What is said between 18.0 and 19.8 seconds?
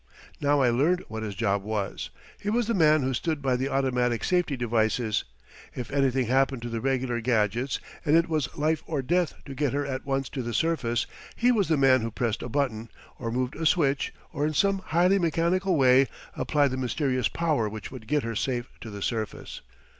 get her safe to the surface.